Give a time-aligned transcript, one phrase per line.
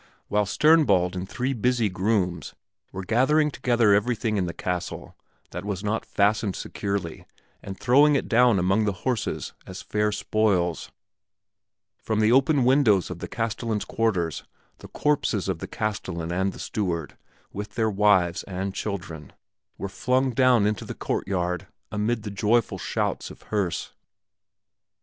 [0.29, 2.55] While Sternbald and three busy grooms
[2.91, 5.15] were gathering together everything in the castle
[5.51, 7.27] that was not fastened securely
[7.61, 10.91] and throwing it down among the horses as fair spoils,
[11.99, 14.43] from the open windows of the castellan's quarters
[14.79, 17.15] the corpses of the castellan and the steward,
[17.53, 19.33] with their wives and children,
[19.77, 23.93] were flung down into the courtyard amid the joyful shouts of Herse.